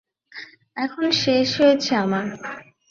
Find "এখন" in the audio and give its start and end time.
0.77-1.05